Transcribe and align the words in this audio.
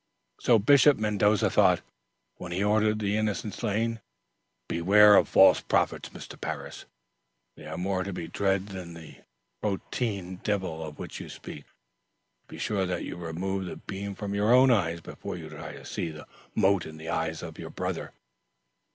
"So 0.39 0.57
Bishop 0.57 0.97
Mendoza 0.97 1.51
thought, 1.51 1.81
when 2.37 2.51
he 2.51 2.63
ordered 2.63 2.97
the 2.97 3.17
innocent 3.17 3.53
slain. 3.53 3.99
Beware 4.67 5.15
of 5.15 5.29
false 5.29 5.61
prophets, 5.61 6.09
Mr. 6.09 6.41
Parris. 6.41 6.85
They 7.55 7.67
are 7.67 7.77
more 7.77 8.03
to 8.03 8.11
be 8.11 8.27
dreaded 8.27 8.69
than 8.69 8.95
the 8.95 9.17
protean 9.61 10.37
devil 10.37 10.83
of 10.83 10.97
which 10.97 11.19
you 11.19 11.29
speak. 11.29 11.65
Be 12.47 12.57
sure 12.57 12.87
that 12.87 13.03
you 13.03 13.15
remove 13.15 13.65
the 13.65 13.75
beam 13.75 14.15
from 14.15 14.33
your 14.33 14.51
own 14.51 14.71
eye, 14.71 14.99
before 14.99 15.37
you 15.37 15.49
try 15.51 15.73
to 15.73 15.85
see 15.85 16.09
the 16.09 16.25
mote 16.55 16.87
in 16.87 16.97
the 16.97 17.09
eye 17.09 17.27
of 17.39 17.59
your 17.59 17.69
brother." 17.69 18.11